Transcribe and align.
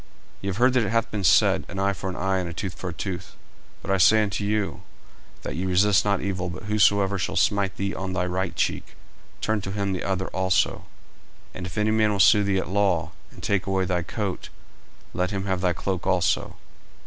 40:005:038 0.37 0.37
Ye 0.41 0.47
have 0.47 0.57
heard 0.57 0.73
that 0.73 0.83
it 0.83 0.89
hath 0.89 1.11
been 1.11 1.23
said, 1.23 1.65
An 1.69 1.77
eye 1.77 1.93
for 1.93 2.09
an 2.09 2.15
eye, 2.15 2.39
and 2.39 2.49
a 2.49 2.53
tooth 2.53 2.73
for 2.73 2.89
a 2.89 2.93
tooth: 2.93 3.35
40:005:039 3.83 3.83
But 3.83 3.91
I 3.91 3.97
say 3.99 4.23
unto 4.23 4.43
you, 4.43 4.81
That 5.43 5.55
ye 5.55 5.65
resist 5.67 6.03
not 6.05 6.21
evil: 6.21 6.49
but 6.49 6.63
whosoever 6.63 7.19
shall 7.19 7.35
smite 7.35 7.77
thee 7.77 7.93
on 7.93 8.13
thy 8.13 8.25
right 8.25 8.55
cheek, 8.55 8.95
turn 9.41 9.61
to 9.61 9.71
him 9.71 9.93
the 9.93 10.03
other 10.03 10.29
also. 10.29 10.71
40:005:040 11.49 11.49
And 11.53 11.65
if 11.67 11.77
any 11.77 11.91
man 11.91 12.11
will 12.11 12.19
sue 12.19 12.43
thee 12.43 12.57
at 12.57 12.65
the 12.65 12.71
law, 12.71 13.11
and 13.29 13.43
take 13.43 13.67
away 13.67 13.85
thy 13.85 14.01
coat, 14.01 14.49
let 15.13 15.29
him 15.29 15.45
have 15.45 15.61
thy 15.61 15.73
cloak 15.73 16.07
also. 16.07 16.55